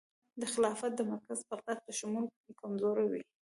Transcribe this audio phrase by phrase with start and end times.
[0.41, 2.25] د خلافت د مرکز بغداد په شمول
[2.61, 3.21] کمزوري وه.